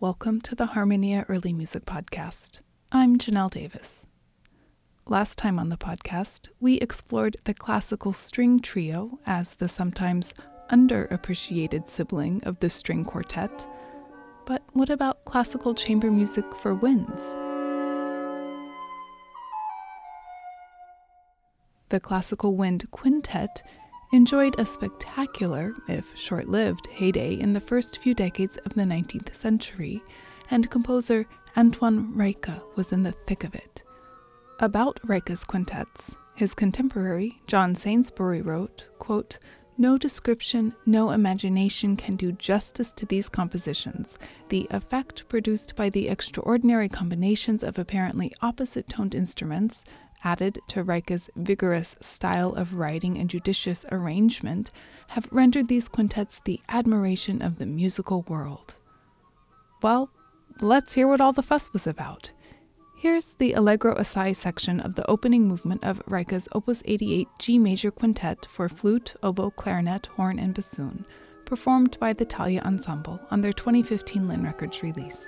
Welcome 0.00 0.40
to 0.40 0.54
the 0.54 0.68
Harmonia 0.68 1.26
Early 1.28 1.52
Music 1.52 1.84
Podcast. 1.84 2.60
I'm 2.90 3.18
Janelle 3.18 3.50
Davis. 3.50 4.06
Last 5.06 5.36
time 5.36 5.58
on 5.58 5.68
the 5.68 5.76
podcast, 5.76 6.48
we 6.58 6.78
explored 6.78 7.36
the 7.44 7.52
classical 7.52 8.14
string 8.14 8.60
trio 8.60 9.18
as 9.26 9.56
the 9.56 9.68
sometimes 9.68 10.32
underappreciated 10.70 11.86
sibling 11.86 12.42
of 12.44 12.58
the 12.60 12.70
string 12.70 13.04
quartet. 13.04 13.66
But 14.46 14.62
what 14.72 14.88
about 14.88 15.26
classical 15.26 15.74
chamber 15.74 16.10
music 16.10 16.46
for 16.54 16.74
winds? 16.74 17.22
The 21.90 22.00
classical 22.00 22.56
wind 22.56 22.90
quintet 22.90 23.62
enjoyed 24.12 24.58
a 24.58 24.64
spectacular, 24.64 25.74
if 25.88 26.16
short 26.16 26.48
lived, 26.48 26.86
heyday 26.88 27.34
in 27.34 27.52
the 27.52 27.60
first 27.60 27.98
few 27.98 28.14
decades 28.14 28.56
of 28.58 28.74
the 28.74 28.82
19th 28.82 29.34
century, 29.34 30.02
and 30.50 30.70
composer 30.70 31.26
Antoine 31.56 32.12
Reicha 32.14 32.60
was 32.76 32.92
in 32.92 33.02
the 33.02 33.12
thick 33.26 33.44
of 33.44 33.54
it. 33.54 33.82
About 34.58 35.00
Reicha's 35.06 35.44
quintets, 35.44 36.14
his 36.34 36.54
contemporary, 36.54 37.40
John 37.46 37.74
Sainsbury, 37.74 38.42
wrote, 38.42 38.88
quote, 38.98 39.38
no 39.78 39.96
description, 39.96 40.74
no 40.84 41.10
imagination 41.10 41.96
can 41.96 42.14
do 42.16 42.32
justice 42.32 42.92
to 42.92 43.06
these 43.06 43.30
compositions. 43.30 44.18
The 44.50 44.66
effect 44.70 45.26
produced 45.28 45.74
by 45.74 45.88
the 45.88 46.08
extraordinary 46.08 46.90
combinations 46.90 47.62
of 47.62 47.78
apparently 47.78 48.30
opposite 48.42 48.90
toned 48.90 49.14
instruments, 49.14 49.82
added 50.24 50.60
to 50.68 50.82
Reicha's 50.82 51.30
vigorous 51.36 51.96
style 52.00 52.54
of 52.54 52.74
writing 52.74 53.18
and 53.18 53.30
judicious 53.30 53.84
arrangement, 53.90 54.70
have 55.08 55.28
rendered 55.30 55.68
these 55.68 55.88
quintets 55.88 56.40
the 56.44 56.60
admiration 56.68 57.42
of 57.42 57.58
the 57.58 57.66
musical 57.66 58.22
world. 58.22 58.74
Well, 59.82 60.10
let's 60.60 60.94
hear 60.94 61.08
what 61.08 61.20
all 61.20 61.32
the 61.32 61.42
fuss 61.42 61.72
was 61.72 61.86
about. 61.86 62.30
Here's 62.96 63.28
the 63.38 63.54
Allegro 63.54 63.96
Assai 63.96 64.32
section 64.32 64.78
of 64.78 64.94
the 64.94 65.10
opening 65.10 65.48
movement 65.48 65.82
of 65.82 66.02
Reicha's 66.06 66.48
Opus 66.52 66.82
88 66.84 67.28
G 67.38 67.58
major 67.58 67.90
quintet 67.90 68.46
for 68.50 68.68
flute, 68.68 69.14
oboe, 69.22 69.50
clarinet, 69.50 70.06
horn, 70.16 70.38
and 70.38 70.52
bassoon, 70.52 71.06
performed 71.46 71.96
by 71.98 72.12
the 72.12 72.26
Thalia 72.26 72.60
Ensemble 72.60 73.18
on 73.30 73.40
their 73.40 73.54
2015 73.54 74.28
Linn 74.28 74.42
Records 74.42 74.82
release. 74.82 75.24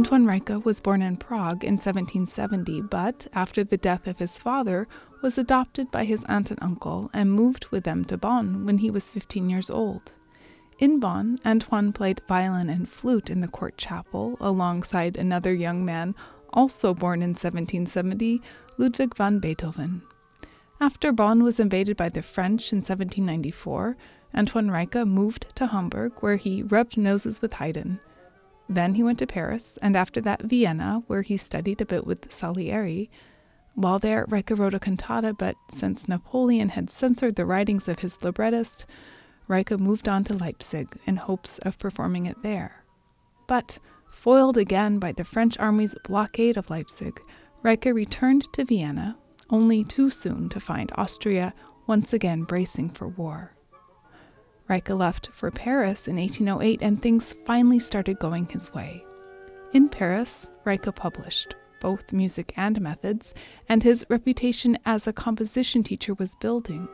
Antoine 0.00 0.24
Reicha 0.24 0.64
was 0.64 0.80
born 0.80 1.02
in 1.02 1.18
Prague 1.18 1.62
in 1.62 1.74
1770, 1.74 2.80
but 2.80 3.26
after 3.34 3.62
the 3.62 3.76
death 3.76 4.06
of 4.06 4.18
his 4.18 4.38
father, 4.38 4.88
was 5.20 5.36
adopted 5.36 5.90
by 5.90 6.04
his 6.04 6.24
aunt 6.24 6.50
and 6.50 6.58
uncle 6.62 7.10
and 7.12 7.30
moved 7.30 7.66
with 7.66 7.84
them 7.84 8.06
to 8.06 8.16
Bonn 8.16 8.64
when 8.64 8.78
he 8.78 8.90
was 8.90 9.10
15 9.10 9.50
years 9.50 9.68
old. 9.68 10.12
In 10.78 11.00
Bonn, 11.00 11.38
Antoine 11.44 11.92
played 11.92 12.22
violin 12.26 12.70
and 12.70 12.88
flute 12.88 13.28
in 13.28 13.42
the 13.42 13.46
court 13.46 13.76
chapel 13.76 14.38
alongside 14.40 15.18
another 15.18 15.52
young 15.52 15.84
man, 15.84 16.14
also 16.54 16.94
born 16.94 17.20
in 17.20 17.32
1770, 17.32 18.40
Ludwig 18.78 19.14
van 19.14 19.38
Beethoven. 19.38 20.00
After 20.80 21.12
Bonn 21.12 21.42
was 21.42 21.60
invaded 21.60 21.98
by 21.98 22.08
the 22.08 22.22
French 22.22 22.72
in 22.72 22.78
1794, 22.78 23.98
Antoine 24.34 24.68
Reicha 24.68 25.06
moved 25.06 25.54
to 25.56 25.66
Hamburg, 25.66 26.12
where 26.20 26.36
he 26.36 26.62
rubbed 26.62 26.96
noses 26.96 27.42
with 27.42 27.52
Haydn. 27.52 28.00
Then 28.70 28.94
he 28.94 29.02
went 29.02 29.18
to 29.18 29.26
Paris, 29.26 29.80
and 29.82 29.96
after 29.96 30.20
that, 30.20 30.42
Vienna, 30.42 31.02
where 31.08 31.22
he 31.22 31.36
studied 31.36 31.80
a 31.80 31.84
bit 31.84 32.06
with 32.06 32.32
Salieri. 32.32 33.10
While 33.74 33.98
there, 33.98 34.26
Reicha 34.26 34.56
wrote 34.56 34.74
a 34.74 34.78
cantata, 34.78 35.34
but 35.34 35.56
since 35.72 36.06
Napoleon 36.06 36.68
had 36.68 36.88
censored 36.88 37.34
the 37.34 37.44
writings 37.44 37.88
of 37.88 37.98
his 37.98 38.22
librettist, 38.22 38.86
Reicha 39.48 39.76
moved 39.76 40.08
on 40.08 40.22
to 40.22 40.34
Leipzig 40.34 40.96
in 41.04 41.16
hopes 41.16 41.58
of 41.58 41.80
performing 41.80 42.26
it 42.26 42.40
there. 42.44 42.84
But, 43.48 43.80
foiled 44.08 44.56
again 44.56 45.00
by 45.00 45.10
the 45.10 45.24
French 45.24 45.58
army's 45.58 45.96
blockade 46.04 46.56
of 46.56 46.70
Leipzig, 46.70 47.20
Reicha 47.64 47.92
returned 47.92 48.52
to 48.52 48.64
Vienna, 48.64 49.18
only 49.50 49.82
too 49.82 50.10
soon 50.10 50.48
to 50.50 50.60
find 50.60 50.92
Austria 50.94 51.54
once 51.88 52.12
again 52.12 52.44
bracing 52.44 52.90
for 52.90 53.08
war. 53.08 53.56
Reicha 54.70 54.96
left 54.96 55.30
for 55.32 55.50
Paris 55.50 56.06
in 56.06 56.16
1808 56.16 56.80
and 56.80 57.02
things 57.02 57.34
finally 57.44 57.80
started 57.80 58.20
going 58.20 58.46
his 58.46 58.72
way. 58.72 59.04
In 59.72 59.88
Paris, 59.88 60.46
Reicha 60.64 60.94
published 60.94 61.56
both 61.80 62.12
music 62.12 62.52
and 62.56 62.80
methods, 62.80 63.32
and 63.68 63.82
his 63.82 64.04
reputation 64.08 64.78
as 64.84 65.06
a 65.06 65.12
composition 65.12 65.82
teacher 65.82 66.14
was 66.14 66.36
building. 66.36 66.86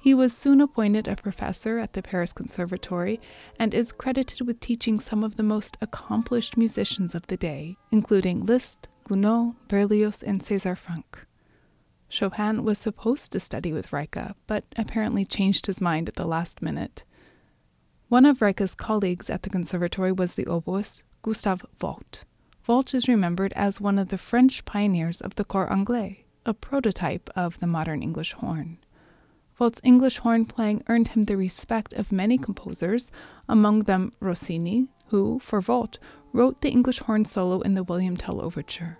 He 0.00 0.12
was 0.12 0.36
soon 0.36 0.60
appointed 0.60 1.08
a 1.08 1.16
professor 1.16 1.78
at 1.78 1.92
the 1.92 2.02
Paris 2.02 2.32
Conservatory 2.32 3.20
and 3.58 3.72
is 3.72 3.92
credited 3.92 4.46
with 4.46 4.60
teaching 4.60 5.00
some 5.00 5.24
of 5.24 5.36
the 5.36 5.42
most 5.42 5.76
accomplished 5.80 6.56
musicians 6.56 7.14
of 7.14 7.26
the 7.28 7.36
day, 7.36 7.76
including 7.90 8.44
Liszt, 8.44 8.88
Gounod, 9.08 9.54
Berlioz, 9.68 10.22
and 10.22 10.40
César 10.40 10.76
Franck. 10.76 11.27
Chopin 12.08 12.64
was 12.64 12.78
supposed 12.78 13.32
to 13.32 13.40
study 13.40 13.72
with 13.72 13.90
Reicha, 13.90 14.34
but 14.46 14.64
apparently 14.76 15.24
changed 15.24 15.66
his 15.66 15.80
mind 15.80 16.08
at 16.08 16.16
the 16.16 16.26
last 16.26 16.62
minute. 16.62 17.04
One 18.08 18.24
of 18.24 18.38
Reicha's 18.38 18.74
colleagues 18.74 19.28
at 19.28 19.42
the 19.42 19.50
conservatory 19.50 20.12
was 20.12 20.34
the 20.34 20.46
oboist 20.46 21.02
Gustave 21.22 21.66
Vogt. 21.78 22.24
Vogt 22.64 22.94
is 22.94 23.08
remembered 23.08 23.52
as 23.54 23.80
one 23.80 23.98
of 23.98 24.08
the 24.08 24.18
French 24.18 24.64
pioneers 24.64 25.20
of 25.20 25.34
the 25.34 25.44
cor 25.44 25.70
anglais, 25.70 26.24
a 26.46 26.54
prototype 26.54 27.28
of 27.36 27.60
the 27.60 27.66
modern 27.66 28.02
English 28.02 28.32
horn. 28.32 28.78
Vogt's 29.58 29.80
English 29.82 30.18
horn 30.18 30.46
playing 30.46 30.82
earned 30.88 31.08
him 31.08 31.24
the 31.24 31.36
respect 31.36 31.92
of 31.92 32.12
many 32.12 32.38
composers, 32.38 33.10
among 33.48 33.80
them 33.80 34.12
Rossini, 34.20 34.86
who, 35.08 35.38
for 35.40 35.60
Vogt, 35.60 35.98
wrote 36.32 36.60
the 36.60 36.70
English 36.70 37.00
horn 37.00 37.24
solo 37.24 37.60
in 37.60 37.74
the 37.74 37.82
William 37.82 38.16
Tell 38.16 38.40
Overture. 38.40 38.98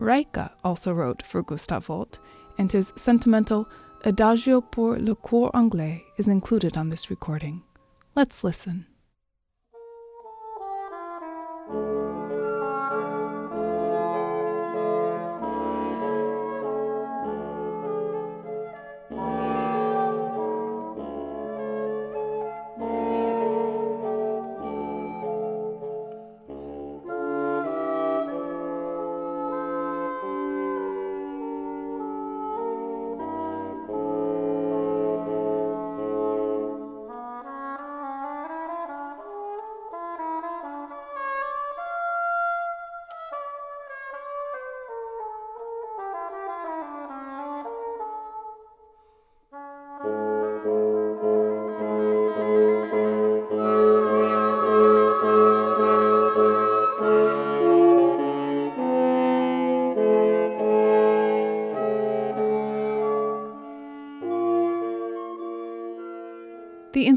Reicha 0.00 0.50
also 0.62 0.92
wrote 0.92 1.22
for 1.24 1.42
Gustave 1.42 1.86
Vogt, 1.86 2.18
and 2.58 2.70
his 2.70 2.92
sentimental 2.96 3.68
Adagio 4.04 4.60
pour 4.60 4.98
le 4.98 5.14
cor 5.14 5.50
anglais 5.54 6.04
is 6.16 6.28
included 6.28 6.76
on 6.76 6.88
this 6.90 7.10
recording. 7.10 7.62
Let's 8.14 8.44
listen. 8.44 8.86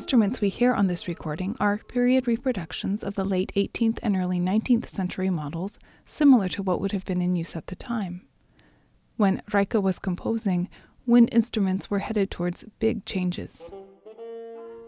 Instruments 0.10 0.42
we 0.42 0.50
hear 0.50 0.74
on 0.74 0.88
this 0.88 1.08
recording 1.08 1.56
are 1.60 1.78
period 1.78 2.28
reproductions 2.28 3.04
of 3.04 3.14
the 3.14 3.24
late 3.24 3.54
18th 3.56 4.00
and 4.02 4.16
early 4.16 4.40
19th 4.40 4.88
century 4.88 5.30
models, 5.30 5.78
similar 6.04 6.50
to 6.50 6.64
what 6.64 6.82
would 6.82 6.94
have 6.94 7.06
been 7.06 7.22
in 7.22 7.36
use 7.36 7.56
at 7.56 7.68
the 7.68 7.76
time. 7.76 8.24
When 9.18 9.44
Reicha 9.52 9.80
was 9.80 10.00
composing, 10.00 10.68
wind 11.06 11.30
instruments 11.32 11.92
were 11.92 12.00
headed 12.00 12.32
towards 12.32 12.66
big 12.80 13.06
changes. 13.06 13.70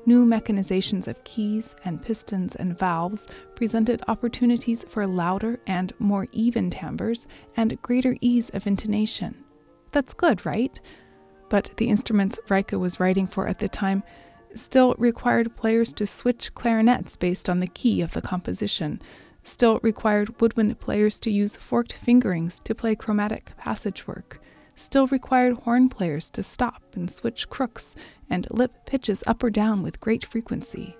New 0.07 0.25
mechanizations 0.25 1.05
of 1.05 1.23
keys 1.23 1.75
and 1.85 2.01
pistons 2.01 2.55
and 2.55 2.75
valves 2.79 3.27
presented 3.53 4.01
opportunities 4.07 4.83
for 4.85 5.05
louder 5.05 5.59
and 5.67 5.93
more 5.99 6.25
even 6.31 6.71
timbres 6.71 7.27
and 7.55 7.79
greater 7.83 8.17
ease 8.21 8.49
of 8.55 8.65
intonation. 8.65 9.35
That's 9.91 10.15
good, 10.15 10.47
right? 10.47 10.79
But 11.49 11.69
the 11.77 11.89
instruments 11.89 12.39
Reicha 12.47 12.79
was 12.79 12.99
writing 12.99 13.27
for 13.27 13.47
at 13.47 13.59
the 13.59 13.69
time 13.69 14.01
still 14.55 14.95
required 14.97 15.55
players 15.55 15.93
to 15.93 16.05
switch 16.05 16.53
clarinets 16.53 17.17
based 17.17 17.49
on 17.49 17.59
the 17.59 17.67
key 17.67 18.01
of 18.01 18.11
the 18.13 18.21
composition, 18.21 19.01
still 19.43 19.79
required 19.81 20.39
woodwind 20.41 20.79
players 20.79 21.19
to 21.19 21.31
use 21.31 21.57
forked 21.57 21.93
fingerings 21.93 22.59
to 22.61 22.75
play 22.75 22.95
chromatic 22.95 23.51
passage 23.57 24.07
work, 24.07 24.41
still 24.75 25.07
required 25.07 25.57
horn 25.59 25.89
players 25.89 26.29
to 26.31 26.43
stop 26.43 26.83
and 26.93 27.09
switch 27.09 27.49
crooks 27.49 27.95
and 28.29 28.47
lip 28.51 28.85
pitches 28.85 29.23
up 29.27 29.43
or 29.43 29.49
down 29.49 29.83
with 29.83 29.99
great 29.99 30.25
frequency. 30.25 30.95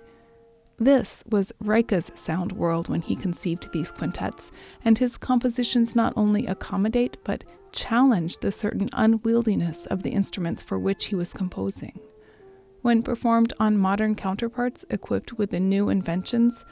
This 0.78 1.22
was 1.30 1.52
Reicha's 1.60 2.10
sound 2.16 2.52
world 2.52 2.88
when 2.88 3.02
he 3.02 3.14
conceived 3.14 3.72
these 3.72 3.92
quintets, 3.92 4.50
and 4.84 4.98
his 4.98 5.16
compositions 5.16 5.94
not 5.94 6.12
only 6.16 6.46
accommodate 6.46 7.18
but 7.22 7.44
challenge 7.70 8.38
the 8.38 8.50
certain 8.50 8.88
unwieldiness 8.92 9.86
of 9.86 10.02
the 10.02 10.10
instruments 10.10 10.62
for 10.62 10.78
which 10.78 11.06
he 11.06 11.14
was 11.14 11.32
composing. 11.32 11.98
When 12.82 13.02
performed 13.02 13.52
on 13.60 13.78
modern 13.78 14.16
counterparts 14.16 14.84
equipped 14.90 15.34
with 15.34 15.50
the 15.50 15.60
new 15.60 15.88
inventions, 15.88 16.64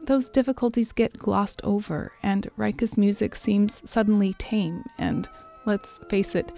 those 0.00 0.30
difficulties 0.30 0.92
get 0.92 1.18
glossed 1.18 1.60
over, 1.64 2.12
and 2.22 2.48
Reicha's 2.56 2.96
music 2.96 3.34
seems 3.34 3.82
suddenly 3.84 4.34
tame 4.38 4.84
and, 4.98 5.28
let's 5.66 5.98
face 6.08 6.36
it, 6.36 6.52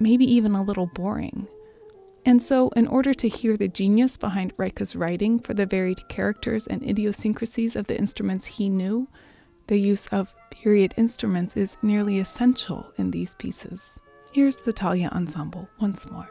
maybe 0.00 0.24
even 0.24 0.54
a 0.56 0.62
little 0.64 0.86
boring. 0.86 1.46
And 2.26 2.42
so, 2.42 2.68
in 2.70 2.88
order 2.88 3.14
to 3.14 3.28
hear 3.28 3.56
the 3.56 3.68
genius 3.68 4.16
behind 4.16 4.52
Reicha's 4.56 4.96
writing 4.96 5.38
for 5.38 5.54
the 5.54 5.64
varied 5.64 6.06
characters 6.08 6.66
and 6.66 6.82
idiosyncrasies 6.82 7.76
of 7.76 7.86
the 7.86 7.96
instruments 7.96 8.46
he 8.46 8.68
knew, 8.68 9.08
the 9.68 9.78
use 9.78 10.08
of 10.08 10.34
period 10.50 10.92
instruments 10.96 11.56
is 11.56 11.76
nearly 11.82 12.18
essential 12.18 12.92
in 12.98 13.12
these 13.12 13.34
pieces. 13.34 13.94
Here's 14.32 14.56
the 14.56 14.72
Thalia 14.72 15.08
Ensemble 15.12 15.68
once 15.80 16.10
more. 16.10 16.28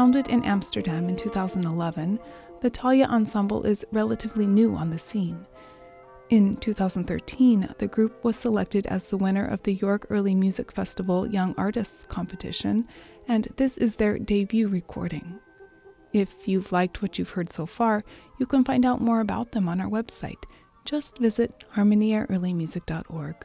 Founded 0.00 0.28
in 0.28 0.42
Amsterdam 0.44 1.10
in 1.10 1.16
2011, 1.16 2.18
the 2.62 2.70
Thalia 2.70 3.04
Ensemble 3.04 3.64
is 3.66 3.84
relatively 3.92 4.46
new 4.46 4.74
on 4.74 4.88
the 4.88 4.98
scene. 4.98 5.44
In 6.30 6.56
2013, 6.56 7.74
the 7.76 7.86
group 7.86 8.24
was 8.24 8.34
selected 8.36 8.86
as 8.86 9.04
the 9.04 9.18
winner 9.18 9.44
of 9.44 9.62
the 9.62 9.74
York 9.74 10.06
Early 10.08 10.34
Music 10.34 10.72
Festival 10.72 11.26
Young 11.26 11.54
Artists 11.58 12.06
competition, 12.08 12.88
and 13.28 13.48
this 13.56 13.76
is 13.76 13.96
their 13.96 14.18
debut 14.18 14.68
recording. 14.68 15.38
If 16.14 16.48
you've 16.48 16.72
liked 16.72 17.02
what 17.02 17.18
you've 17.18 17.36
heard 17.36 17.52
so 17.52 17.66
far, 17.66 18.02
you 18.38 18.46
can 18.46 18.64
find 18.64 18.86
out 18.86 19.02
more 19.02 19.20
about 19.20 19.52
them 19.52 19.68
on 19.68 19.82
our 19.82 19.90
website. 19.90 20.44
Just 20.86 21.18
visit 21.18 21.64
harmoniaearlymusic.org. 21.74 23.36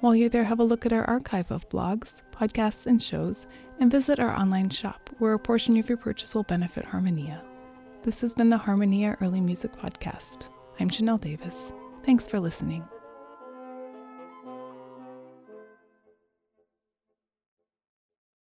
While 0.00 0.14
you're 0.14 0.28
there, 0.28 0.44
have 0.44 0.60
a 0.60 0.64
look 0.64 0.84
at 0.84 0.92
our 0.92 1.08
archive 1.08 1.50
of 1.50 1.66
blogs, 1.70 2.16
podcasts, 2.32 2.84
and 2.84 3.02
shows, 3.02 3.46
and 3.80 3.90
visit 3.90 4.20
our 4.20 4.36
online 4.38 4.68
shop, 4.68 5.05
where 5.18 5.34
a 5.34 5.38
portion 5.38 5.76
of 5.76 5.88
your 5.88 5.98
purchase 5.98 6.34
will 6.34 6.42
benefit 6.42 6.84
Harmonia. 6.84 7.42
This 8.02 8.20
has 8.20 8.34
been 8.34 8.48
the 8.48 8.58
Harmonia 8.58 9.16
Early 9.20 9.40
Music 9.40 9.72
Podcast. 9.76 10.48
I'm 10.78 10.90
Janelle 10.90 11.20
Davis. 11.20 11.72
Thanks 12.04 12.26
for 12.26 12.38
listening. 12.38 12.84